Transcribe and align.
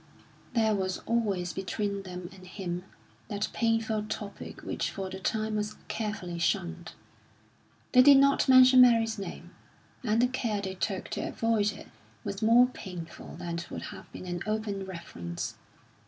There 0.53 0.73
was 0.73 0.97
always 1.05 1.53
between 1.53 2.01
them 2.01 2.27
and 2.33 2.47
him 2.47 2.85
that 3.27 3.49
painful 3.53 4.05
topic 4.05 4.61
which 4.61 4.89
for 4.89 5.11
the 5.11 5.19
time 5.19 5.57
was 5.57 5.75
carefully 5.89 6.39
shunned. 6.39 6.93
They 7.91 8.01
did 8.01 8.17
not 8.17 8.49
mention 8.49 8.81
Mary's 8.81 9.19
name, 9.19 9.51
and 10.03 10.19
the 10.19 10.25
care 10.27 10.59
they 10.59 10.73
took 10.73 11.09
to 11.09 11.27
avoid 11.29 11.71
it 11.73 11.89
was 12.23 12.41
more 12.41 12.65
painful 12.65 13.35
than 13.37 13.59
would 13.69 13.81
have 13.93 14.11
been 14.11 14.25
an 14.25 14.41
open 14.47 14.87
reference. 14.87 15.53